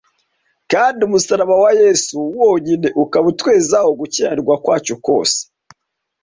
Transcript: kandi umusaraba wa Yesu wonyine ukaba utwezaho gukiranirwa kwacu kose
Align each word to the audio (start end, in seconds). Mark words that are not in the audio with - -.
kandi 0.71 0.99
umusaraba 1.07 1.55
wa 1.63 1.71
Yesu 1.81 2.17
wonyine 2.39 2.87
ukaba 3.03 3.25
utwezaho 3.33 3.89
gukiranirwa 3.99 4.55
kwacu 4.63 4.93
kose 5.05 5.39